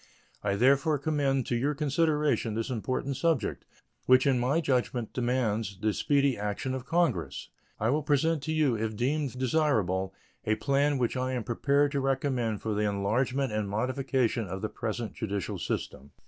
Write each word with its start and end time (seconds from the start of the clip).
I 0.43 0.55
therefore 0.55 0.97
commend 0.97 1.45
to 1.45 1.55
your 1.55 1.75
consideration 1.75 2.55
this 2.55 2.71
important 2.71 3.17
subject, 3.17 3.65
which 4.07 4.25
in 4.25 4.39
my 4.39 4.59
judgment 4.59 5.13
demands 5.13 5.77
the 5.79 5.93
speedy 5.93 6.35
action 6.39 6.73
of 6.73 6.87
Congress. 6.87 7.49
I 7.79 7.91
will 7.91 8.01
present 8.01 8.41
to 8.45 8.51
you, 8.51 8.75
if 8.75 8.95
deemed 8.95 9.37
desirable, 9.37 10.15
a 10.43 10.55
plan 10.55 10.97
which 10.97 11.15
I 11.15 11.33
am 11.33 11.43
prepared 11.43 11.91
to 11.91 12.01
recommend 12.01 12.63
for 12.63 12.73
the 12.73 12.89
enlargement 12.89 13.53
and 13.53 13.69
modification 13.69 14.47
of 14.47 14.63
the 14.63 14.69
present 14.69 15.13
judicial 15.13 15.59
system. 15.59 16.09